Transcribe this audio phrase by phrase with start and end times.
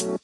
[0.00, 0.16] Guys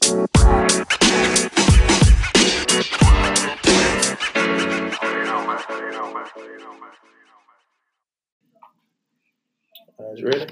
[10.22, 10.46] ready?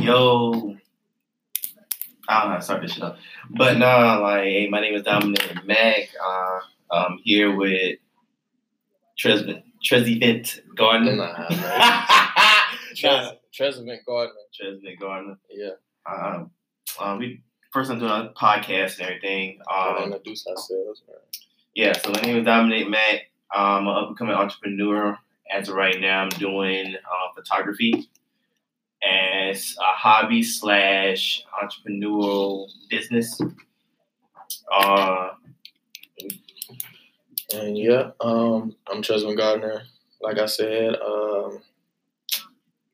[0.00, 0.76] Yo,
[2.26, 3.18] I don't know how to start this shit up.
[3.50, 6.08] But nah, like, hey, my name is Dominic Mack.
[6.24, 6.60] Uh,
[6.90, 7.98] I'm here with
[9.22, 11.16] Tresvent, Trezevant Gardner.
[11.16, 12.06] Nah, man.
[13.02, 14.40] nah, Trezevant Gardner.
[14.54, 15.38] Trezevant Gardner.
[15.50, 15.72] Yeah.
[16.10, 16.50] Um,
[16.98, 17.42] um, we
[17.72, 19.60] first I'm doing a podcast and everything.
[19.72, 21.16] Um, introduce ourselves, man.
[21.74, 23.30] yeah, so my name is Dominic Mack.
[23.52, 25.18] I'm an up and coming entrepreneur.
[25.50, 28.08] As of right now, I'm doing uh, photography
[29.02, 33.40] as a hobby slash entrepreneurial business.
[34.72, 35.30] Uh,
[37.52, 39.82] And yeah, um, I'm Trezevant Gardner.
[40.20, 41.60] Like I said, um,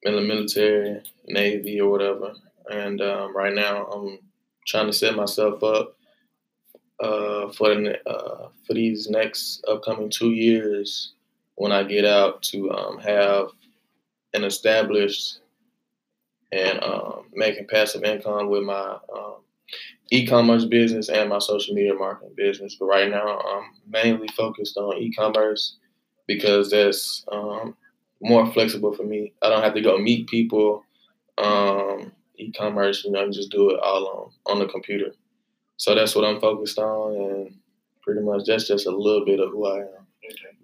[0.02, 2.32] in the military, Navy, or whatever.
[2.70, 4.18] And um, right now, I'm
[4.66, 5.96] trying to set myself up
[7.00, 11.12] uh, for the uh, for these next upcoming two years
[11.56, 13.48] when I get out to um, have
[14.34, 15.40] an established
[16.52, 19.36] and um, making passive income with my um,
[20.10, 22.76] e-commerce business and my social media marketing business.
[22.78, 25.76] But right now, I'm mainly focused on e-commerce
[26.26, 27.76] because that's um,
[28.20, 29.32] more flexible for me.
[29.42, 30.84] I don't have to go meet people.
[31.38, 35.12] Um, e-commerce, you know, just do it all on on the computer.
[35.76, 37.54] So that's what I'm focused on, and
[38.02, 40.06] pretty much that's just a little bit of who I am.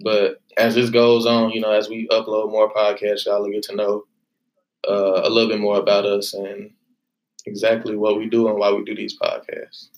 [0.01, 3.63] But as this goes on, you know, as we upload more podcasts, y'all will get
[3.65, 4.05] to know
[4.89, 6.71] uh, a little bit more about us and
[7.47, 9.89] exactly what we do and why we do these podcasts.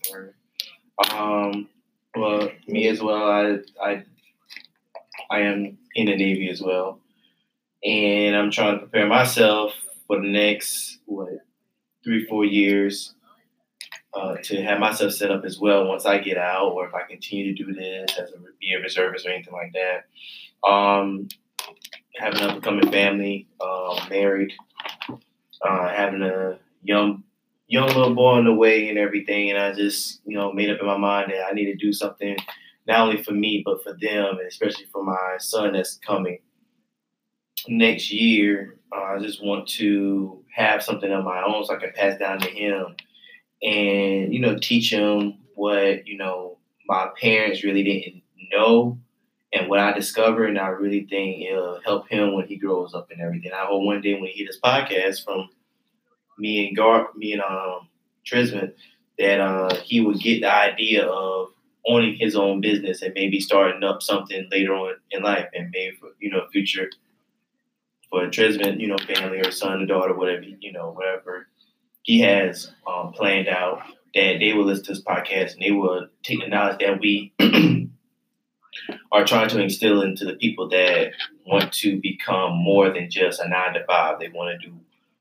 [1.10, 1.68] um,
[2.16, 3.30] well, me as well.
[3.30, 4.04] I, I,
[5.30, 7.00] I am in the Navy as well,
[7.82, 9.72] and I'm trying to prepare myself
[10.06, 11.30] for the next what
[12.04, 13.14] three, four years
[14.14, 17.02] uh, to have myself set up as well once I get out, or if I
[17.02, 20.68] continue to do this as a be a reservist or anything like that.
[20.68, 21.28] Um,
[22.16, 24.52] having an upcoming family, uh, married,
[25.62, 27.24] uh, having a young
[27.66, 30.80] young little boy on the way and everything, and I just you know made up
[30.80, 32.36] in my mind that I need to do something
[32.86, 36.38] not only for me but for them, and especially for my son that's coming
[37.68, 38.78] next year.
[38.94, 42.40] Uh, I just want to have something of my own so I can pass down
[42.40, 42.96] to him,
[43.62, 46.58] and you know teach him what you know
[46.88, 48.98] my parents really didn't know.
[49.52, 53.10] And what I discovered, and I really think it'll help him when he grows up
[53.10, 53.52] and everything.
[53.52, 55.48] I hope one day when he hear this podcast from
[56.38, 57.88] me and Gar, me and um
[58.26, 58.72] Trisman,
[59.18, 61.48] that uh he would get the idea of
[61.86, 65.96] owning his own business and maybe starting up something later on in life and maybe
[65.96, 66.90] for you know future
[68.14, 71.48] for Trisman, you know, family or son or daughter, whatever you know, whatever
[72.02, 73.82] he has um, planned out,
[74.14, 77.32] that they will listen to this podcast and they will take the knowledge that we
[79.10, 81.10] are trying to instill into the people that
[81.44, 84.20] want to become more than just a nine to five.
[84.20, 84.76] They want to do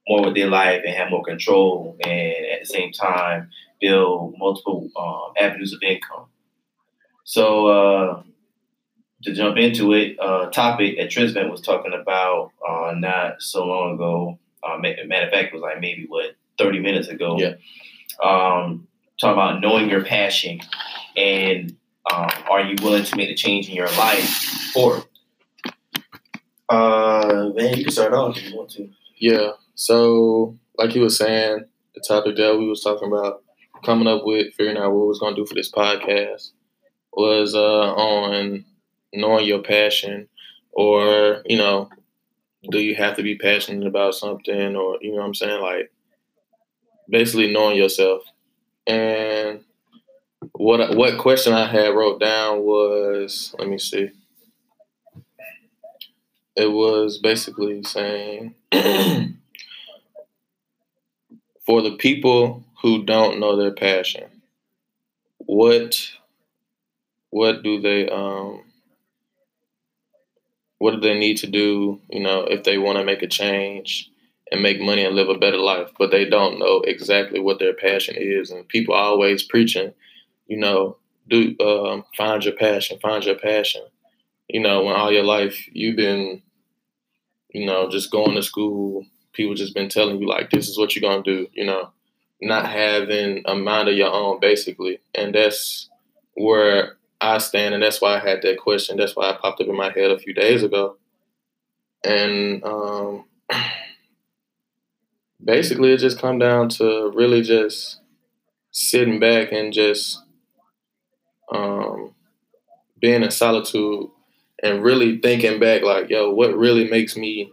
[0.07, 3.49] more with their life and have more control, and at the same time
[3.81, 6.25] build multiple um, avenues of income.
[7.23, 8.23] So uh,
[9.23, 13.95] to jump into it, uh, topic that Trisman was talking about uh, not so long
[13.95, 14.39] ago.
[14.63, 17.37] Uh, matter of fact, it was like maybe what thirty minutes ago.
[17.37, 17.55] Yeah.
[18.23, 18.87] Um,
[19.19, 20.59] talk about knowing your passion
[21.15, 21.75] and
[22.11, 24.27] um, are you willing to make a change in your life
[24.73, 25.05] for it?
[26.69, 28.89] Uh, man, you can start off if you want to.
[29.17, 29.51] Yeah.
[29.75, 33.43] So, like you were saying, the topic that we was talking about,
[33.83, 36.51] coming up with, figuring out what we was gonna do for this podcast,
[37.11, 38.65] was uh, on
[39.13, 40.27] knowing your passion,
[40.71, 41.89] or you know,
[42.69, 45.91] do you have to be passionate about something, or you know what I'm saying, like
[47.09, 48.23] basically knowing yourself.
[48.87, 49.61] And
[50.53, 54.11] what what question I had wrote down was, let me see.
[56.55, 58.55] It was basically saying.
[61.65, 64.25] for the people who don't know their passion,
[65.37, 66.11] what
[67.29, 68.63] what do they um
[70.83, 74.11] what do they need to do, you know, if they want to make a change
[74.51, 77.73] and make money and live a better life, but they don't know exactly what their
[77.73, 79.93] passion is and people always preaching,
[80.47, 80.97] you know,
[81.29, 83.81] do um, find your passion, find your passion.
[84.49, 86.41] You know, when all your life you've been,
[87.53, 90.97] you know, just going to school, people just been telling you like this is what
[90.97, 91.91] you're gonna do, you know,
[92.41, 94.99] not having a mind of your own basically.
[95.15, 95.89] And that's
[96.33, 98.97] where I stand and that's why I had that question.
[98.97, 100.97] That's why I popped up in my head a few days ago.
[102.03, 103.25] And um
[105.43, 107.99] basically it just come down to really just
[108.71, 110.21] sitting back and just
[111.51, 112.13] um,
[112.99, 114.09] being in solitude
[114.63, 117.51] and really thinking back, like, yo, what really makes me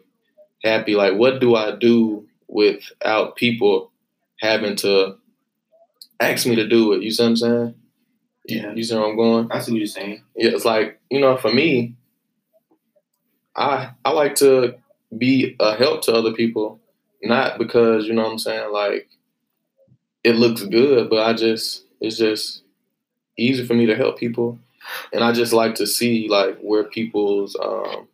[0.64, 0.94] happy?
[0.94, 3.92] Like, what do I do without people
[4.40, 5.16] having to
[6.20, 7.02] ask me to do it?
[7.02, 7.74] You see what I'm saying?
[8.46, 8.72] Yeah.
[8.72, 9.50] You see where I'm going?
[9.50, 10.22] I see what you're saying.
[10.36, 11.94] Yeah, it's like, you know, for me,
[13.56, 14.76] I I like to
[15.16, 16.80] be a help to other people,
[17.22, 19.08] not because, you know what I'm saying, like
[20.24, 22.62] it looks good, but I just it's just
[23.36, 24.58] easy for me to help people.
[25.12, 28.08] And I just like to see like where people's um,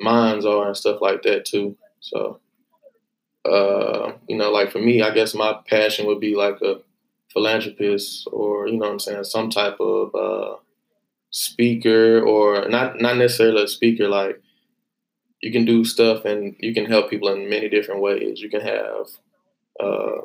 [0.00, 1.76] minds are and stuff like that too.
[2.00, 2.40] So
[3.44, 6.80] uh, you know, like for me, I guess my passion would be like a
[7.32, 10.56] philanthropist or, you know what I'm saying, some type of uh,
[11.30, 14.40] speaker or not not necessarily a speaker, like
[15.40, 18.40] you can do stuff and you can help people in many different ways.
[18.40, 19.06] You can have
[19.78, 20.22] uh,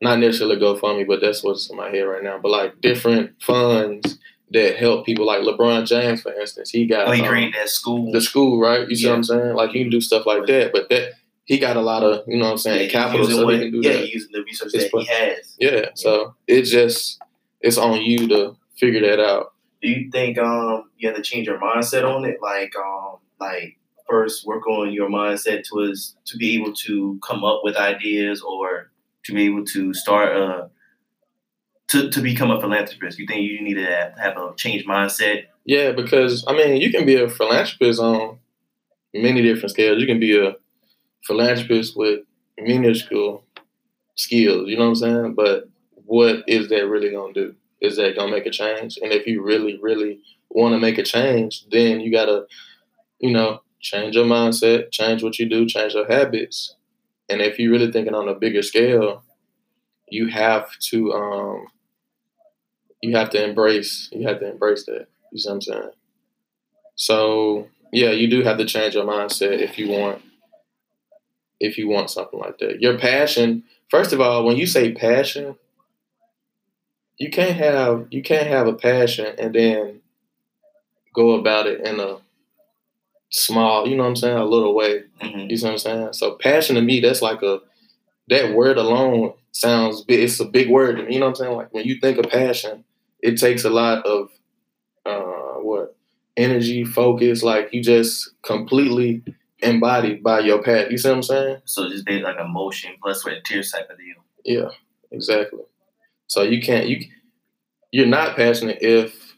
[0.00, 2.38] not necessarily GoFundMe, but that's what's in my head right now.
[2.38, 4.18] But like different funds
[4.50, 8.10] that help people, like LeBron James, for instance, he got Oh, he um, that school.
[8.10, 8.88] the school, right?
[8.88, 9.54] You see what I'm saying?
[9.54, 11.12] Like you can do stuff like that, but that
[11.50, 13.60] he got a lot of, you know what I'm saying, Yeah, capital, so what- he
[13.60, 14.08] can do yeah, that.
[14.08, 15.56] using the research His that he has.
[15.58, 17.18] Yeah, so it just
[17.60, 19.52] it's on you to figure that out.
[19.82, 22.36] Do you think um you have to change your mindset on it?
[22.40, 27.42] Like um like first work on your mindset to us to be able to come
[27.42, 28.92] up with ideas or
[29.24, 30.68] to be able to start uh
[31.88, 33.18] to, to become a philanthropist.
[33.18, 35.46] You think you need to have, have a changed mindset?
[35.64, 38.38] Yeah, because I mean, you can be a philanthropist on
[39.12, 40.00] many different scales.
[40.00, 40.54] You can be a
[41.24, 42.20] philanthropist with
[42.58, 43.44] minuscule
[44.14, 44.68] skills.
[44.68, 45.34] You know what I'm saying?
[45.34, 45.68] But
[46.06, 47.54] what is that really gonna do?
[47.80, 48.98] Is that gonna make a change?
[49.02, 50.20] And if you really, really
[50.50, 52.46] want to make a change, then you gotta,
[53.18, 56.74] you know, change your mindset, change what you do, change your habits.
[57.28, 59.22] And if you're really thinking on a bigger scale,
[60.08, 61.66] you have to um
[63.02, 65.06] you have to embrace you have to embrace that.
[65.32, 65.90] You see what I'm saying?
[66.96, 70.22] So yeah, you do have to change your mindset if you want
[71.60, 72.80] if you want something like that.
[72.80, 75.56] Your passion, first of all, when you say passion,
[77.18, 80.00] you can't have you can't have a passion and then
[81.14, 82.16] go about it in a
[83.28, 85.04] small, you know what I'm saying, a little way.
[85.20, 85.50] Mm-hmm.
[85.50, 86.12] You see what I'm saying?
[86.14, 87.60] So passion to me, that's like a
[88.28, 90.20] that word alone sounds big.
[90.20, 91.12] It's a big word.
[91.12, 91.56] You know what I'm saying?
[91.56, 92.84] Like when you think of passion,
[93.20, 94.30] it takes a lot of
[95.04, 95.96] uh, what
[96.36, 97.42] energy, focus.
[97.42, 99.22] Like you just completely
[99.62, 100.90] embodied by your path.
[100.90, 101.62] You see what I'm saying?
[101.64, 104.24] So just be like emotion plus and tears type of deal.
[104.44, 104.70] Yeah,
[105.10, 105.60] exactly.
[106.26, 107.06] So you can't you
[107.90, 109.36] you're not passionate if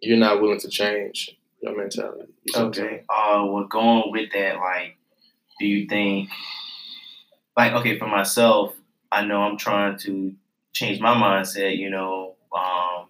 [0.00, 2.32] you're not willing to change your mentality.
[2.44, 2.84] You see what I'm?
[2.84, 3.04] Okay.
[3.08, 4.96] Uh, well, going with that, like,
[5.58, 6.30] do you think,
[7.56, 8.74] like, okay, for myself,
[9.12, 10.34] I know I'm trying to
[10.72, 11.76] change my mindset.
[11.76, 13.08] You know, um,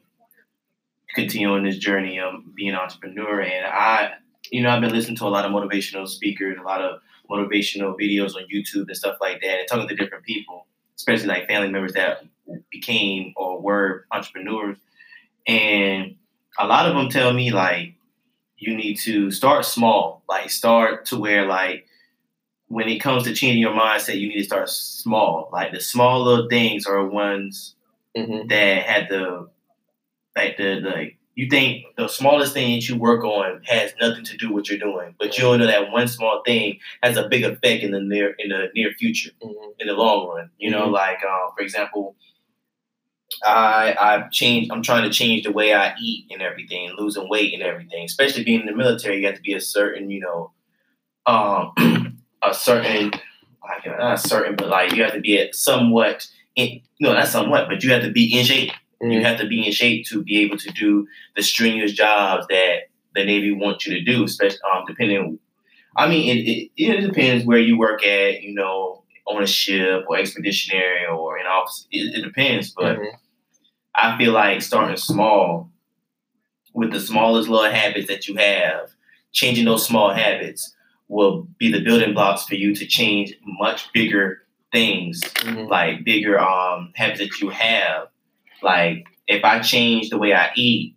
[1.15, 4.13] continue on this journey of being an entrepreneur, and I,
[4.51, 7.01] you know, I've been listening to a lot of motivational speakers, a lot of
[7.31, 10.67] motivational videos on YouTube and stuff like that, and talking to different people,
[10.97, 12.25] especially like family members that
[12.71, 14.77] became or were entrepreneurs,
[15.47, 16.17] and
[16.59, 17.95] a lot of them tell me like
[18.59, 20.23] you need to start small.
[20.29, 21.87] Like start to where like
[22.69, 25.49] when it comes to changing your mindset, you need to start small.
[25.53, 27.75] Like the small little things are ones
[28.17, 28.49] Mhm.
[28.49, 29.49] that had the
[30.37, 34.37] like the like you think the smallest thing that you work on has nothing to
[34.37, 37.29] do with what you're doing, but you don't know that one small thing has a
[37.29, 39.75] big effect in the near in the near future Mhm.
[39.79, 40.51] in the long run.
[40.59, 40.93] You know, Mhm.
[40.93, 42.17] like um, for example,
[43.45, 44.71] I I've changed.
[44.73, 48.05] I'm trying to change the way I eat and everything, losing weight and everything.
[48.05, 50.53] Especially being in the military, you have to be a certain, you know,
[51.27, 51.73] um,
[52.43, 53.13] a certain,
[53.63, 56.29] like not certain, but like you have to be somewhat.
[56.57, 58.73] In, no, not somewhat, but you have to be in shape.
[59.01, 59.25] You Mhm.
[59.25, 63.25] have to be in shape to be able to do the strenuous jobs that the
[63.25, 65.39] Navy wants you to do, especially um, depending.
[65.97, 70.05] I mean, it, it, it depends where you work at, you know, on a ship
[70.09, 71.87] or expeditionary or in office.
[71.93, 73.13] It, it depends, but Mhm.
[73.95, 75.71] I feel like starting small
[76.75, 78.91] with the smallest little habits that you have,
[79.33, 80.75] changing those small habits
[81.09, 84.43] will be the building blocks for you to change much bigger
[84.73, 85.69] things Mhm.
[85.69, 88.09] like bigger um habits that you have.
[88.63, 90.97] Like if I change the way I eat,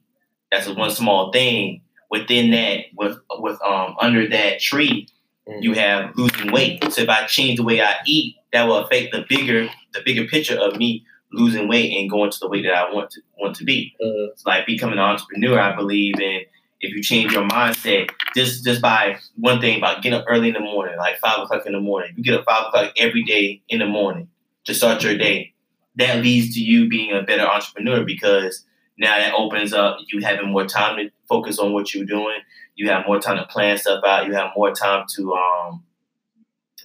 [0.52, 1.82] that's one small thing.
[2.10, 5.08] Within that, with with um under that tree,
[5.48, 5.64] Mhm.
[5.64, 6.84] you have losing weight.
[6.92, 10.26] So if I change the way I eat, that will affect the bigger the bigger
[10.28, 13.56] picture of me losing weight and going to the weight that I want to want
[13.58, 13.96] to be.
[14.02, 14.30] Mhm.
[14.32, 16.42] It's like becoming an entrepreneur, I believe in
[16.82, 20.54] if you change your mindset, just just by one thing about getting up early in
[20.54, 22.14] the morning, like five o'clock in the morning.
[22.16, 24.28] You get up five o'clock every day in the morning
[24.66, 25.53] to start your day.
[25.96, 28.66] That leads to you being a better entrepreneur because
[28.98, 32.38] now that opens up you having more time to focus on what you're doing.
[32.76, 34.26] You have more time to plan stuff out.
[34.28, 35.84] You have more time to um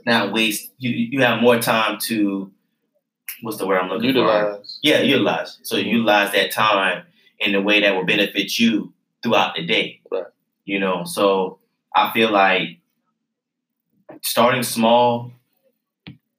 [0.06, 0.70] not waste.
[0.78, 2.50] You you have more time to
[3.42, 4.56] what's the word I'm looking Utilize.
[4.56, 4.62] for?
[4.82, 5.58] Yeah, utilize.
[5.62, 5.86] So Mhm.
[5.86, 7.04] utilize that time
[7.38, 10.00] in a way that will benefit you throughout the day.
[10.10, 10.24] Right.
[10.64, 11.58] You know, so
[11.94, 12.78] I feel like
[14.22, 15.32] starting small,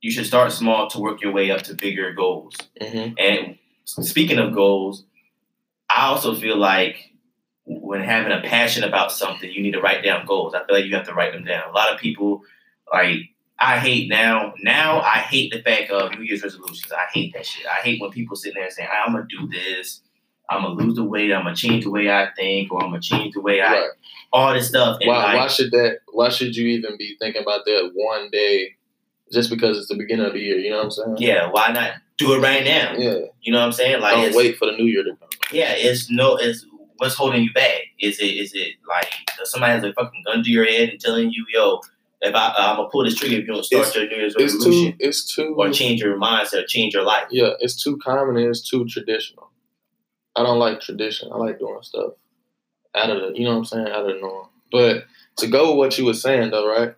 [0.02, 2.56] you should start small to work your way up to bigger goals.
[2.82, 5.04] hmm And speaking of goals,
[5.90, 7.12] I also feel like
[7.66, 10.54] when having a passion about something, you need to write down goals.
[10.54, 11.70] I feel like you have to write them down.
[11.70, 12.42] A lot of people,
[12.92, 13.18] like,
[13.60, 14.54] I hate now.
[14.64, 16.92] Now I hate the fact of New Year's resolutions.
[16.92, 17.66] I hate that shit.
[17.68, 20.02] I hate when people sit there and say, "I'm gonna do this.
[20.50, 21.32] I'm gonna lose the weight.
[21.34, 23.90] I'm gonna change the way I think, or I'm gonna change the way I Right.
[24.32, 26.00] all this stuff." Why, like, why should that?
[26.14, 28.76] Why should you even be thinking about that one day,
[29.32, 30.58] just because it's the beginning of the year?
[30.58, 31.16] You know what I'm saying?
[31.20, 32.94] yeah, why not do it right now?
[32.98, 33.20] Yeah.
[33.42, 34.02] You know what I'm saying?
[34.02, 35.30] Like, Don't wait for the new year to come.
[35.52, 36.66] yeah, it's no, it's
[36.98, 37.82] what's holding you back.
[38.00, 39.08] Is it is it like
[39.44, 41.80] somebody has a fucking gun to your head and telling you, yo,
[42.22, 44.16] if I uh, I'm gonna pull this trigger if you don't start It's- your New
[44.18, 44.98] Year's It's resolution too.
[45.00, 45.56] It's too.
[45.58, 47.26] or change your mindset, change your life.
[47.32, 49.50] Yeah, it's too common and it's too traditional.
[50.36, 51.30] I don't like tradition.
[51.34, 52.14] I like doing stuff
[52.96, 54.48] out of the, you know what I'm saying, out of the norm.
[54.72, 55.06] But
[55.38, 56.94] to go with what you were saying though, right?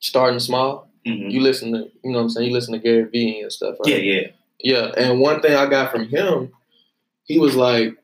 [0.00, 0.85] Starting small.
[1.06, 1.30] Mhm.
[1.30, 2.48] You listen to, you know what I'm saying.
[2.48, 3.88] You listen to Gary Vee and stuff, right?
[3.92, 4.26] Yeah, yeah,
[4.60, 6.52] Yeah, and one thing I got from him,
[7.24, 7.96] he was like,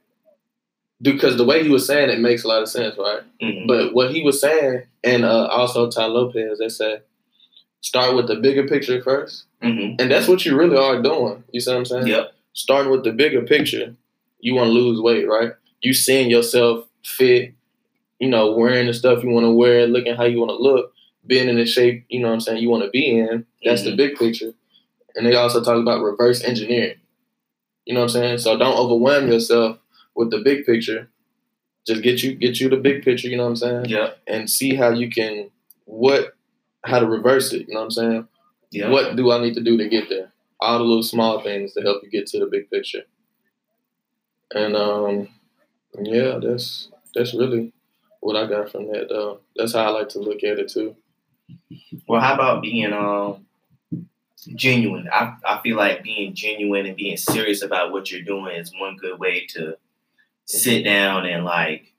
[1.00, 3.22] because the way he was saying it makes a lot of sense, right?
[3.42, 3.66] Mhm.
[3.66, 7.02] But what he was saying, and uh, also Tai Lopez, they said,
[7.80, 9.96] start with the bigger picture first, Mhm.
[10.00, 11.42] and that's what you really are doing.
[11.52, 12.06] You see what I'm saying?
[12.06, 12.32] Yep.
[12.52, 13.96] Starting with the bigger picture,
[14.40, 15.52] you want to lose weight, right?
[15.80, 17.52] You seeing yourself fit,
[18.20, 20.91] you know, wearing the stuff you want to wear, looking how you want to look,
[21.26, 23.46] being in the shape, you know what I'm saying, you want to be in.
[23.64, 23.96] That's the Mhm.
[23.96, 24.54] big picture.
[25.14, 26.96] And they also talk about reverse engineering.
[27.86, 28.38] You know what I'm saying?
[28.38, 29.78] So don't overwhelm yourself
[30.14, 31.10] with the big picture.
[31.86, 33.84] Just get you get you the big picture, you know what I'm saying?
[33.86, 34.18] Yep.
[34.26, 35.50] And see how you can
[35.84, 36.34] what
[36.84, 38.28] how to reverse it, you know what I'm saying?
[38.70, 38.90] Yep.
[38.90, 40.32] What do I need to do to get there?
[40.60, 43.02] All the little small things to help you get to the big picture.
[44.54, 45.28] And um
[46.00, 47.72] yeah, that's that's really
[48.20, 49.40] what I got from that though.
[49.56, 50.96] That's how I like to look at it too.
[52.06, 53.46] Well, how about being um
[54.54, 55.08] genuine?
[55.12, 58.96] I I feel like being genuine and being serious about what you're doing is one
[58.96, 59.76] good way to
[60.46, 61.92] sit down and like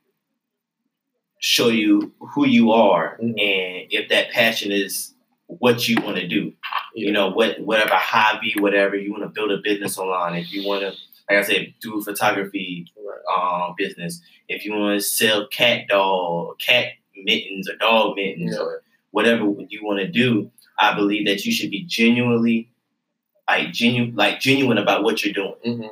[1.39, 3.29] show you who you are Mhm.
[3.31, 5.13] and if that passion is
[5.47, 6.53] what you want to do.
[6.95, 7.05] Yeah.
[7.05, 10.35] You know, what whatever hobby, whatever you want to build a business online.
[10.35, 10.89] If you want to,
[11.29, 13.67] like I said, do photography Right.
[13.67, 14.21] um, business.
[14.47, 18.61] If you want to sell cat doll, cat mittens or dog mittens Yeah.
[18.63, 18.82] or
[19.13, 22.69] whatever you want to do, I believe that you should be genuinely
[23.49, 25.87] like genuine, like genuine about what you're doing hmm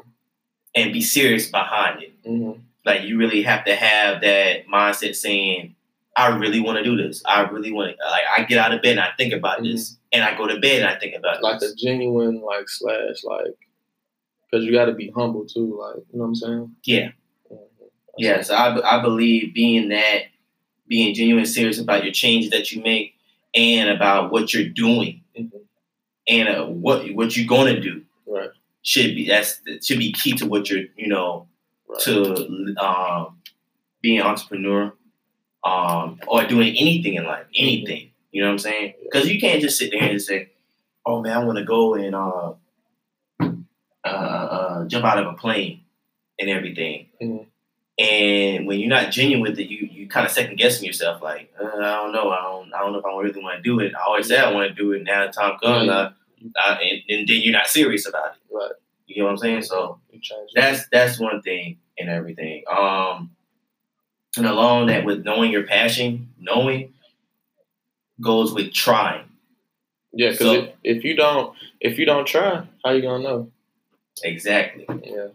[0.76, 2.14] and be serious behind it.
[2.26, 2.54] hmm
[2.86, 5.76] Like you really have to have that mindset saying,
[6.18, 7.24] I really want to do this.
[7.26, 8.06] I really want to.
[8.10, 10.60] Like I get out of bed and I think about this, and I go to
[10.60, 11.46] bed and I think about Mm-hmm.
[11.46, 13.58] Like a genuine like slash like
[14.50, 15.78] because you got to be humble too.
[15.80, 16.76] Like you know what I'm saying?
[16.86, 17.12] Yeah.
[17.52, 17.60] Mhm.
[18.18, 20.24] Yes, I, I believe being that,
[20.92, 23.16] being genuine, serious about your changes that you make,
[23.56, 25.52] and about what you're doing, Mhm.
[26.28, 28.52] and uh, what what you're gonna do Right.
[28.84, 31.48] should be that's that should be key to what you're you know
[31.90, 32.02] Right.
[32.06, 33.42] to um,
[34.02, 34.94] being an entrepreneur,
[35.66, 38.12] um, or doing anything in life, anything.
[38.32, 38.94] You know what I'm saying?
[39.04, 40.50] Because you can't just sit there and say,
[41.06, 42.54] "Oh man, I want to go and uh,
[44.04, 45.82] uh, uh, jump out of a plane
[46.40, 47.48] and everything." Mhm.
[48.02, 51.52] And when you're not genuine with it, you you kind of second guessing yourself, like,
[51.62, 53.80] uh, I don't know, I don't, I don't know if I really want to do
[53.80, 53.94] it.
[53.96, 55.04] I always say I want to do it.
[55.04, 55.90] Now the time comes.
[55.90, 56.12] I,
[56.58, 58.56] I, and, and then you're not serious about it.
[58.56, 58.72] Right.
[59.06, 59.62] You get what I'm saying?
[59.64, 60.60] So You change it.
[60.62, 62.64] that's that's one thing and everything.
[62.72, 63.32] Um,
[64.38, 66.94] and along that with knowing your passion, knowing
[68.22, 69.26] goes with trying.
[70.14, 73.52] Yeah, because So- if, if you don't if you don't try, how you gonna know?
[74.24, 74.86] Exactly.
[75.04, 75.28] Yeah.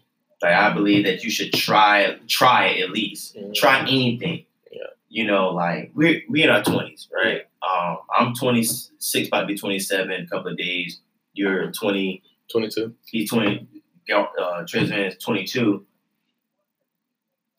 [0.43, 3.37] Like I believe that you should try try it at least.
[3.37, 3.55] Mhm.
[3.55, 4.45] Try anything.
[4.71, 4.83] Yeah.
[5.09, 7.43] You know, like we're we in our twenties, right?
[7.63, 11.01] Um, I'm 26, about to be 27 in a couple of days.
[11.35, 12.23] You're 20.
[12.51, 12.95] Twenty two.
[13.07, 13.67] He's 20.
[14.15, 15.85] Uh, Tristan is 22.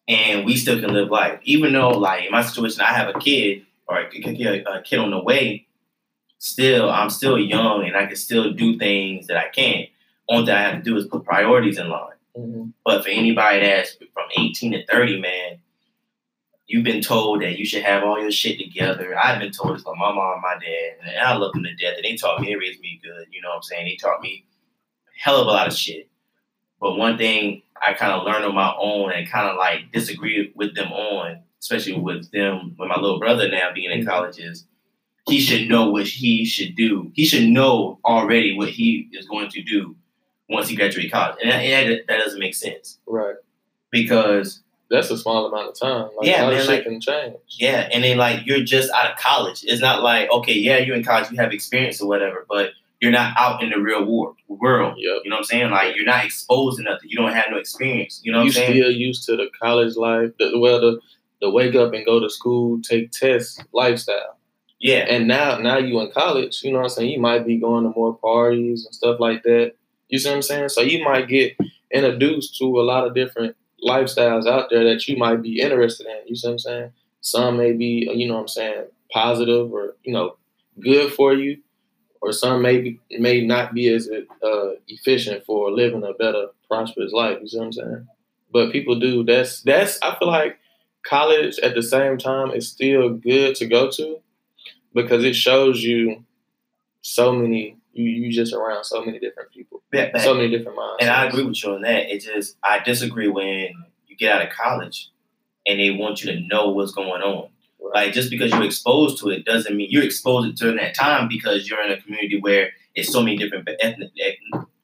[0.08, 3.20] And we still can live life, even though, like in my situation, I have a
[3.20, 5.68] kid or a, a, a kid on the way.
[6.40, 9.90] Still, I'm still young, and I can still do things that I can't.
[10.30, 12.14] Only thing I have to do is put priorities in line.
[12.38, 12.70] Mm-hmm.
[12.86, 15.60] But for anybody that's from 18 to 30, man,
[16.68, 19.18] you've been told that you should have all your shit together.
[19.18, 21.76] I've been told this by my mom and my dad, and I love them to
[21.76, 21.96] death.
[21.96, 23.28] And they taught me, they raised me good.
[23.32, 23.86] You know what I'm saying?
[23.88, 24.46] They taught me
[25.20, 26.10] hell of a lot of shit.
[26.80, 30.52] But one thing I kind of learned on my own and kind of like disagree
[30.56, 34.68] with them on, especially with them, with my little brother now being in college, is
[35.28, 37.12] he should know what he should do.
[37.16, 39.96] He should know already what he is going to do
[40.50, 43.00] once you graduate college, and that, and that doesn't make sense.
[43.08, 43.36] Right.
[43.92, 46.10] Because that's a small amount of time.
[46.18, 47.36] Like, yeah, a man, shit like- can change.
[47.50, 49.64] Yeah, and then like you're just out of college.
[49.66, 53.12] It's not like okay, yeah, you're in college, you have experience or whatever, but you're
[53.12, 54.36] not out in the real world.
[54.48, 55.22] World, Yep.
[55.24, 55.70] you know what I'm saying?
[55.72, 57.10] Like you're not exposed to nothing.
[57.10, 58.22] You don't have no experience.
[58.24, 58.72] You know what you I'm saying?
[58.72, 61.00] still used to the college life, the, well, the
[61.42, 64.38] the wake up and go to school, take tests lifestyle.
[64.80, 67.12] yeah, And now, now you in college, you know what I'm saying?
[67.12, 69.74] You might be going to more parties and stuff like that.
[70.10, 70.70] You see what I'm saying?
[70.70, 71.58] So you might get
[71.92, 76.28] introduced to a lot of different lifestyles out there that you might be interested in.
[76.28, 76.92] You see what I'm saying?
[77.22, 80.38] Some may be, you know what I'm saying, positive or you know,
[80.80, 81.58] good for you,
[82.22, 87.12] or some may be, may not be as uh, efficient for living a better, prosperous
[87.12, 87.38] life.
[87.42, 88.08] You see what I'm saying?
[88.52, 89.24] But people do.
[89.24, 90.00] That's that's.
[90.02, 90.58] I feel like
[91.06, 94.20] college at the same time is still good to go to
[94.94, 96.24] because it shows you
[97.02, 97.78] so many.
[97.98, 100.98] You you just around so many different people, Yeah, so many different minds.
[101.02, 102.10] and I agree with you on that.
[102.14, 103.70] It just I disagree when
[104.08, 105.10] you get out of college
[105.66, 107.50] and they want you to know what's going on.
[107.94, 111.28] Like just because you're exposed to it doesn't mean you're exposed it during that time
[111.28, 114.12] because you're in a community where it's so many different ethnic,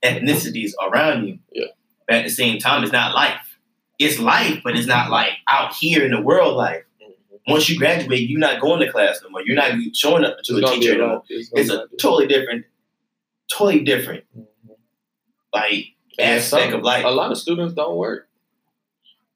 [0.03, 1.39] ethnicities around you.
[1.51, 1.65] Yeah.
[2.07, 3.57] But at the same time, it's not life.
[3.99, 6.83] It's life, but it's not like out here in the world life.
[7.01, 7.39] Mhm.
[7.47, 9.41] Once you graduate, you're not going to class no more.
[9.45, 11.23] You're not showing up to It's a teacher no more.
[11.29, 12.65] It's, It's a totally different,
[13.51, 14.47] totally different Mhm.
[15.53, 15.85] like
[16.19, 17.05] aspect some- of life.
[17.05, 18.27] A lot of students don't work.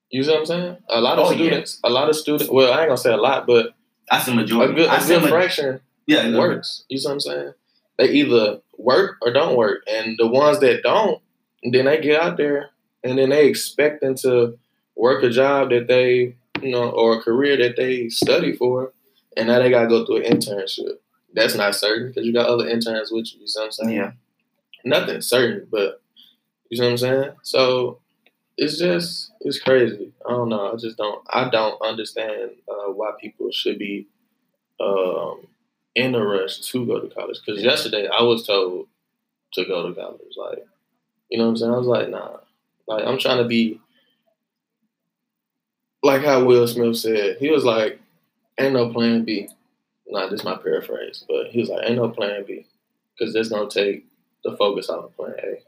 [0.09, 0.77] You see what I'm saying?
[0.89, 1.35] A lot of Oh, yeah.
[1.37, 2.49] students, a lot of students.
[2.49, 3.73] Well, I ain't gonna say a lot, but
[4.09, 4.73] That's the a majority.
[4.73, 6.85] good, I a good ma- fraction yeah, works.
[6.87, 7.53] You see what I'm saying?
[7.97, 11.21] They either work or don't work, and the ones that don't,
[11.63, 12.69] then they get out there
[13.03, 14.57] and then they expecting to
[14.95, 18.93] work a job that they, you know, or a career that they study for,
[19.35, 20.97] and now they gotta go through an internship.
[21.33, 23.41] That's not certain because you got other interns with you.
[23.41, 23.91] You see what I'm saying?
[23.91, 24.11] Yeah.
[24.85, 26.01] Nothing certain, but
[26.69, 27.31] you see what I'm saying?
[27.43, 27.99] So
[28.57, 30.11] it's just it's crazy.
[30.27, 30.73] I don't know.
[30.73, 31.23] I just don't.
[31.29, 34.07] I don't understand uh, why people should be
[34.79, 35.47] um,
[35.95, 37.39] in a rush to go to college.
[37.45, 38.87] Because yesterday I was told
[39.53, 40.35] to go to college.
[40.37, 40.65] Like,
[41.29, 41.73] you know what I'm saying?
[41.73, 42.37] I was like, nah.
[42.87, 43.79] Like, I'm trying to be
[46.03, 47.37] like how Will Smith said.
[47.39, 47.99] He was like,
[48.59, 49.49] "Ain't no plan B."
[50.09, 52.65] Nah, this is my paraphrase, but he was like, "Ain't no plan B,"
[53.17, 54.05] because that's gonna take
[54.43, 55.61] the focus off of plan A.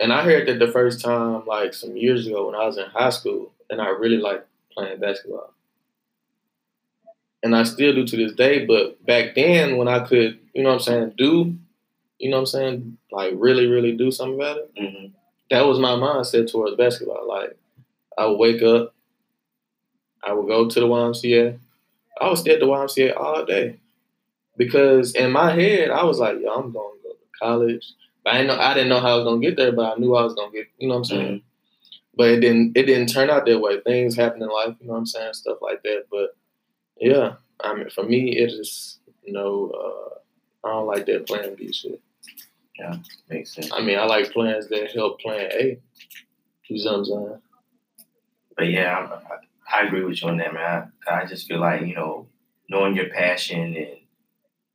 [0.00, 2.86] And I heard that the first time, like some years ago, when I was in
[2.86, 5.52] high school, and I really liked playing basketball
[7.42, 8.64] and I still do to this day.
[8.66, 11.54] But back then, when I could, you know what I'm saying, do,
[12.18, 15.12] you know what I'm saying, like really, really do something about it, Mhm.
[15.50, 17.26] that was my mindset towards basketball.
[17.26, 17.56] Like,
[18.18, 18.94] I would wake up,
[20.22, 21.58] I would go to the YMCA.
[22.20, 23.78] I stay at the YMCA all day
[24.56, 27.94] because in my head, I was like, yo, I'm going to go to college.
[28.24, 29.98] But I didn't know I didn't know how I was gonna get there, but I
[29.98, 30.66] knew I was gonna get.
[30.78, 31.42] You know what I'm saying?
[32.14, 32.76] But it didn't.
[32.76, 33.80] It didn't turn out that way.
[33.80, 34.74] Things happen in life.
[34.80, 35.32] You know what I'm saying?
[35.32, 36.04] Stuff like that.
[36.10, 36.36] But
[36.98, 39.70] yeah, I mean, for me, it is no.
[39.70, 42.00] Uh, I don't like that plan B shit.
[42.78, 42.96] Yeah,
[43.28, 43.72] makes sense.
[43.72, 45.80] I mean, I like plans that help plan A.
[46.68, 47.40] You know what I'm saying?
[48.56, 49.36] But yeah, I,
[49.72, 50.92] I agree with you on that, man.
[51.08, 52.26] I, I just feel like you know,
[52.68, 53.96] knowing your passion and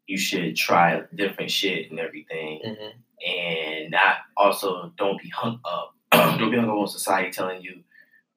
[0.08, 3.30] you should try different shit and everything, Mm-hmm.
[3.30, 5.96] and not also don't be hung up.
[6.12, 7.82] don't be hung up on society telling you.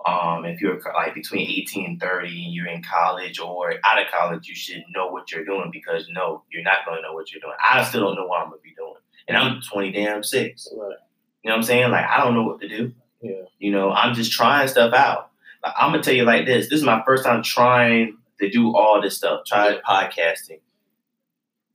[0.07, 4.07] Um, if you're like between 18 and 30 and you're in college or out of
[4.12, 7.33] college, you should know what you're doing because no, you're not going to know what
[7.33, 7.55] you're doing.
[7.62, 8.94] I still don't know what I'm going to be doing.
[9.27, 10.68] And I'm 20 damn six.
[10.73, 10.94] Right.
[11.42, 11.90] You know what I'm saying?
[11.90, 12.92] Like, I don't know what to do.
[13.21, 13.42] Yeah.
[13.59, 15.27] You know, I'm just trying stuff out.
[15.62, 16.68] Like, I'm gonna tell you like this.
[16.68, 19.40] This is my first time trying to do all this stuff.
[19.47, 20.61] Try podcasting.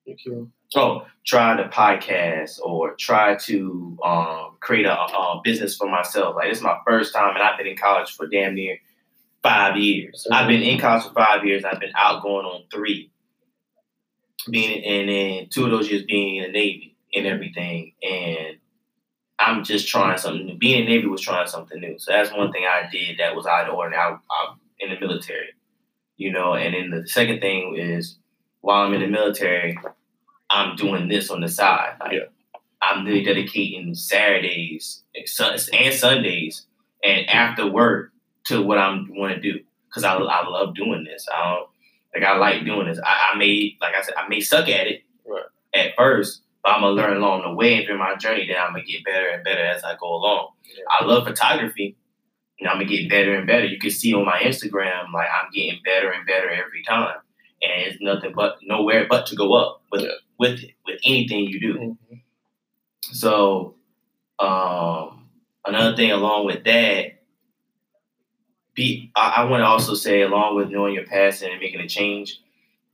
[0.05, 0.51] Thank you.
[0.75, 6.35] Oh, try to podcast or try to um, create a, a business for myself.
[6.35, 8.77] Like this is my first time, and I've been in college for damn near
[9.43, 10.25] five years.
[10.31, 11.63] I've been in college for five years.
[11.63, 13.11] I've been out going on three.
[14.49, 18.57] Being and then two of those years being in the Navy and everything, and
[19.47, 20.57] I'm just trying something new.
[20.57, 21.97] Being in the Navy was trying something new.
[21.99, 23.77] So that's one thing I did that was out of.
[23.77, 25.49] I, I'm in the military,
[26.17, 26.53] you know.
[26.55, 28.17] And then the second thing is
[28.61, 29.77] while I'm in the military,
[30.49, 31.95] I'm doing this on the side.
[31.99, 32.19] Like, Yeah.
[32.81, 35.25] I'm really dedicating Saturdays and
[35.73, 36.65] and Sundays
[37.03, 38.11] and after work
[38.47, 41.27] to what I'm want to do because I, I love doing this.
[41.33, 41.69] I don't
[42.13, 42.99] like I like doing this.
[43.05, 45.43] I, I may like I said I may suck at it Right.
[45.73, 48.47] at first, but I'm gonna learn along the way and through my journey.
[48.47, 50.49] Then I'm gonna get better and better as I go along.
[50.65, 50.83] Yeah.
[50.89, 51.97] I love photography.
[52.59, 53.65] And I'm gonna get better and better.
[53.65, 57.17] You can see on my Instagram, like I'm getting better and better every time,
[57.61, 60.11] and it's nothing but nowhere but to go up with Yeah.
[60.39, 61.73] with it with anything you do.
[62.11, 62.21] Mhm.
[63.11, 63.75] So,
[64.39, 65.29] um,
[65.65, 67.21] another thing along with that,
[68.75, 71.87] be I, I want to also say along with knowing your past and making a
[71.87, 72.39] change,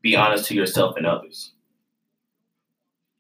[0.02, 1.54] be honest to yourself and others.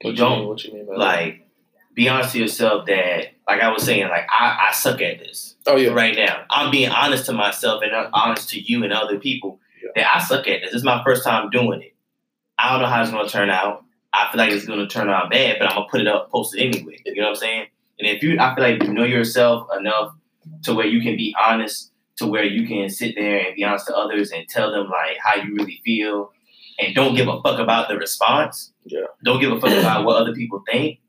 [0.02, 0.48] What you don't, mean?
[0.48, 1.00] What you mean by that?
[1.00, 1.48] Like,
[1.94, 5.56] be honest to yourself that, like I was saying, like I, I suck at this
[5.68, 5.90] Oh yeah.
[5.90, 6.44] right now.
[6.50, 9.90] I'm being honest to myself and uh, honest to you and other people Yeah.
[9.96, 10.72] that I suck at this.
[10.72, 11.96] This is my first time doing it.
[12.58, 13.84] I don't know how it's gonna turn out.
[14.14, 16.56] I feel like it's gonna turn out bad, but I'm gonna put it up, post
[16.56, 17.02] it anyway.
[17.06, 17.68] You know what I'm saying?
[18.00, 20.14] And if you, I feel like you know yourself enough
[20.64, 23.88] to where you can be honest, to where you can sit there and be honest
[23.88, 26.32] to others and tell them like how you really feel,
[26.80, 28.72] and don't give a fuck about the response.
[28.89, 29.06] Yeah.
[29.23, 30.99] Don't give a fuck about what other people think.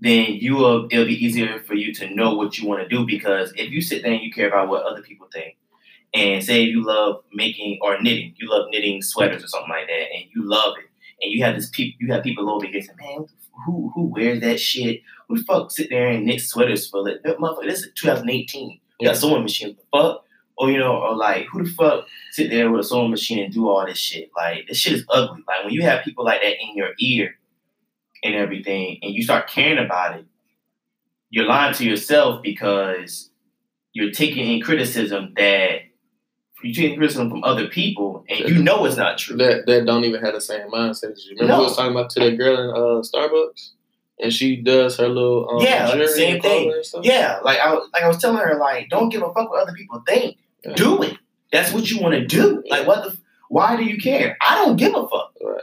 [0.00, 0.88] Then you will.
[0.90, 3.80] It'll be easier for you to know what you want to do because if you
[3.80, 5.56] sit there and you care about what other people think,
[6.12, 10.06] and say you love making or knitting, you love knitting sweaters or something like that,
[10.14, 10.90] and you love it,
[11.22, 13.26] and you have this people, you have people over here saying, "Man,
[13.64, 15.02] who who wears that shit?
[15.28, 17.22] Who the fuck sit there and knit sweaters for it?
[17.24, 18.80] That motherfucker, this is 2018.
[19.00, 20.24] You got sewing machine, what the fuck?"
[20.56, 23.52] Or you know, or like, who the fuck sit there with a sewing machine and
[23.52, 24.30] do all this shit?
[24.36, 25.42] Like, this shit is ugly.
[25.48, 27.34] Like when you have people like that in your ear
[28.22, 30.24] and everything, and you start caring about it,
[31.30, 33.30] you're lying to yourself because
[33.92, 35.80] you're taking in criticism that
[36.62, 39.36] you're taking criticism from other people, and you know it's not true.
[39.36, 41.32] That that don't even have the same mindset as you.
[41.36, 41.58] Remember No.
[41.58, 43.70] we was talking about to that girl in uh, Starbucks,
[44.20, 46.72] and she does her little um, Yeah, like same thing.
[47.02, 49.74] Yeah, like I like I was telling her, like, don't give a fuck what other
[49.74, 50.38] people think.
[50.64, 50.74] Yeah.
[50.74, 51.16] Do it.
[51.52, 52.62] That's what you want to do.
[52.68, 53.16] Like, what the?
[53.48, 54.36] Why do you care?
[54.40, 55.34] I don't give a fuck.
[55.42, 55.62] Right.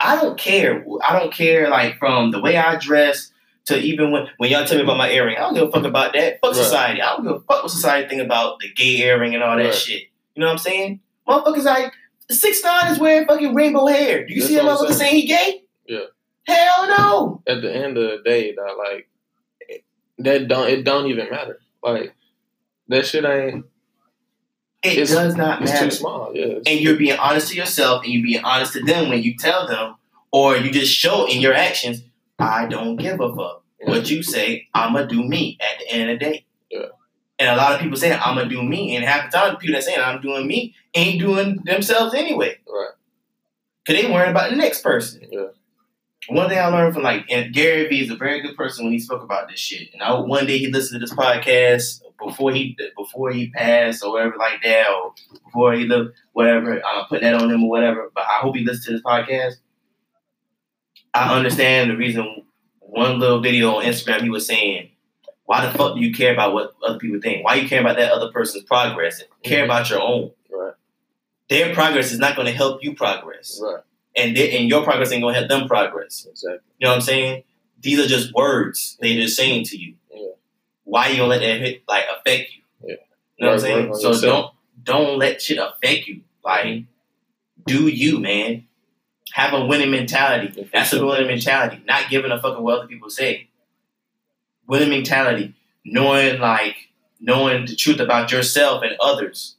[0.00, 0.84] I don't care.
[1.04, 1.68] I don't care.
[1.70, 3.30] Like from the way I dress
[3.66, 5.84] to even when when y'all tell me about my earring, I don't give a fuck
[5.84, 6.40] about that.
[6.40, 6.56] Fuck Right.
[6.56, 7.00] society.
[7.02, 9.64] I don't give a fuck what society think about the gay earring and all that
[9.66, 9.74] Right.
[9.74, 10.02] shit.
[10.34, 11.00] You know what I'm saying?
[11.28, 11.92] Motherfuckers like
[12.30, 14.26] six nine is wearing fucking rainbow hair.
[14.26, 15.62] Do you That's see a motherfucker saying he gay?
[15.86, 16.06] Yeah.
[16.48, 17.42] Hell no.
[17.46, 19.08] At the end of the day, that like
[20.18, 21.60] that don't it don't even matter.
[21.84, 22.14] Like
[22.88, 23.66] that shit ain't.
[24.82, 25.84] It It's- does not It's matter.
[25.86, 26.32] too small.
[26.34, 26.44] Yeah.
[26.46, 29.36] it's- and you're being honest to yourself and you're being honest to them when you
[29.36, 29.94] tell them
[30.32, 32.02] or you just show in your actions
[32.38, 36.18] i don't give a fuck what you say i'ma do me at the end of
[36.18, 36.86] the day Yeah.
[37.38, 39.74] and a lot of people saying i'ma do me and half the time the people
[39.74, 42.90] that saying i'm doing me ain't doing themselves anyway Right.
[43.84, 45.48] because they worrying about the next person Yeah.
[46.28, 48.92] One thing I learned from like and Gary Vee is a very good person when
[48.92, 49.92] he spoke about this shit.
[49.92, 54.12] And I one day he listened to this podcast before he before he passed or
[54.12, 56.80] whatever like that, or before he lived whatever.
[56.84, 58.10] I'm putting that on him or whatever.
[58.14, 59.54] But I hope he listens to this podcast.
[61.14, 62.44] I understand the reason.
[62.80, 64.90] One little video on Instagram, he was saying,
[65.44, 67.44] "Why the fuck do you care about what other people think?
[67.44, 69.22] Why you care about that other person's progress?
[69.42, 69.64] Care Mhm.
[69.64, 70.30] about your own.
[70.50, 70.74] Right.
[71.48, 73.82] Their progress is not going to help you progress, Right.
[74.16, 76.26] And they, and your progress ain't to help them progress.
[76.28, 76.58] Exactly.
[76.78, 77.44] You know what I'm saying?
[77.80, 79.94] These are just words they're just saying to you.
[80.14, 80.28] Yeah.
[80.84, 82.62] Why you gonna let that hit, like affect you?
[82.82, 82.96] Yeah.
[83.36, 83.90] You know what I'm saying?
[83.90, 84.54] on So yourself.
[84.84, 86.22] don't don't let shit affect you.
[86.44, 86.82] Like mm-hmm.
[87.66, 88.66] do you, man.
[89.32, 90.52] Have a winning mentality.
[90.54, 91.82] Yeah, That's a winning mentality.
[91.86, 93.48] Not giving a fuck what other people say.
[94.66, 95.54] Winning mentality.
[95.84, 96.76] Knowing like
[97.18, 99.56] knowing the truth about yourself and others.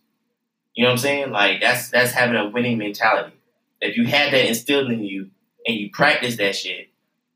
[0.76, 1.32] You know what I'm saying?
[1.32, 3.36] Like that's that's having a winning mentality.
[3.84, 5.30] If you had that instilled in you
[5.68, 6.90] and you practice that shit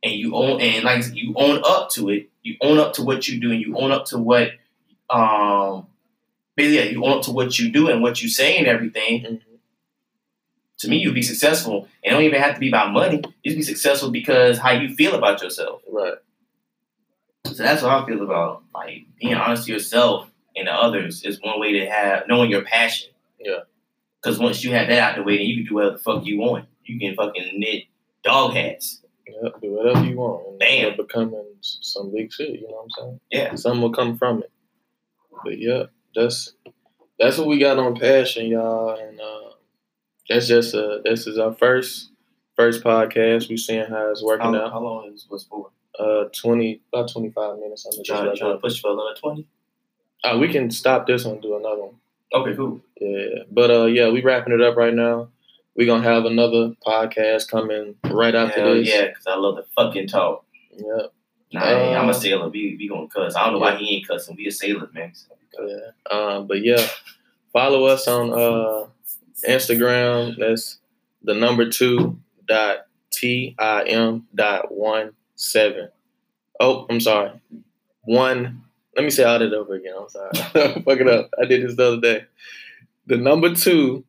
[0.04, 3.28] and you own and like you own up to it, you own up to what
[3.28, 4.52] you do and you own up to what
[5.10, 5.88] um
[6.58, 9.42] yeah, you own up to what you do and what you say and everything,
[10.80, 11.88] to me you'll be successful.
[12.04, 13.22] It don't even have to be about money.
[13.44, 15.82] You be successful because how you feel about yourself.
[15.92, 16.16] Right.
[17.46, 21.42] So that's what I feel about like being honest to yourself and to others is
[21.42, 23.10] one way to have knowing your passion.
[23.40, 23.60] Yeah.
[24.28, 26.26] Because once you have that out the way, then you can do whatever the fuck
[26.26, 26.66] you want.
[26.84, 27.86] You can fucking knit
[28.24, 29.02] dog hats.
[29.26, 30.48] Yep, do whatever you want.
[30.50, 30.92] And Bam.
[30.92, 32.50] up becoming some big shit.
[32.50, 33.20] You know what I'm saying?
[33.32, 33.56] Yeah.
[33.56, 34.52] Something will come from it.
[35.44, 35.84] But yeah,
[36.16, 36.54] that's
[37.20, 39.52] that's what we got on passion, y'all, and uh,
[40.30, 42.12] that's just uh this is our first
[42.56, 43.50] first podcast.
[43.50, 44.72] We seeing how it's working How, out.
[44.72, 45.70] how long is what's for?
[45.98, 47.86] Uh, twenty about twenty five minutes.
[47.86, 49.48] I'm Trying, trying to push for another twenty.
[50.24, 51.96] Uh, we can stop this one, and do another one.
[52.34, 52.82] Okay, cool.
[53.00, 55.30] Yeah, but uh, yeah, we wrapping it up right now.
[55.76, 58.88] We gonna have another podcast coming right after Hell this.
[58.90, 60.44] yeah, because I love the fucking talk.
[60.76, 61.08] Yeah.
[61.54, 62.50] Nah, ain't- I'm a sailor.
[62.50, 63.36] We we gonna cuss.
[63.36, 64.36] I don't know why he ain't cussing.
[64.36, 65.14] We a sailor, man.
[65.60, 65.78] Yeah.
[66.12, 66.86] Um, but yeah,
[67.54, 68.88] follow us on uh,
[69.48, 70.36] Instagram.
[70.38, 70.80] That's
[71.24, 75.90] the number two dot T I M dot one seven.
[76.60, 77.32] Oh, I'm sorry.
[78.02, 78.64] One.
[78.98, 79.94] Let me say all that over again.
[79.96, 80.32] I'm sorry.
[80.82, 81.30] Fuck it up.
[81.40, 82.26] I did this the other day.
[83.06, 84.04] The number two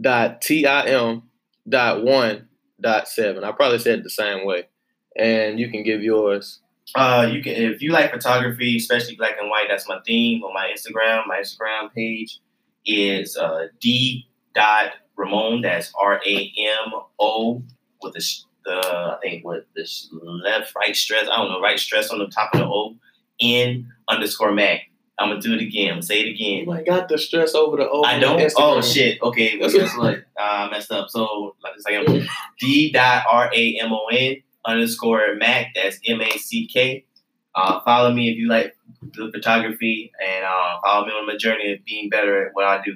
[0.00, 1.24] dot T I M
[1.68, 2.48] dot one
[2.80, 3.44] dot seven.
[3.44, 4.68] I probably said it the same way.
[5.16, 6.60] And you can give yours.
[6.94, 9.66] Uh, you can if you like photography, especially black and white.
[9.68, 11.26] That's my theme on my Instagram.
[11.26, 12.40] My Instagram page
[12.86, 15.60] is uh, D dot Ramon.
[15.60, 17.62] That's R A M O
[18.00, 18.26] with the
[18.64, 21.28] the I think with the left right stress.
[21.30, 22.96] I don't know right stress on the top of the O.
[23.40, 24.82] N underscore Mac.
[25.18, 25.88] I'm gonna do it again.
[25.88, 26.70] I'm gonna say it again.
[26.70, 28.02] I got the stress over the O.
[28.02, 28.52] I don't.
[28.56, 29.20] Oh shit.
[29.22, 29.58] Okay.
[29.58, 30.24] What?
[30.38, 31.08] I uh, messed up.
[31.08, 35.68] So like it's like D dot R A M O N underscore Mac.
[35.74, 37.06] That's M A C K.
[37.54, 38.76] Uh, follow me if you like
[39.14, 42.82] the photography, and uh, follow me on my journey of being better at what I
[42.82, 42.94] do.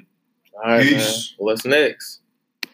[0.53, 1.31] All right, Peace.
[1.31, 1.45] Man.
[1.45, 2.20] What's next?